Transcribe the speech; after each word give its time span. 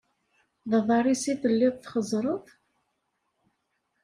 D 0.69 0.71
aḍar-is 0.77 1.23
i 1.33 1.35
telliḍ 1.41 1.75
txeẓẓreḍ? 1.77 2.45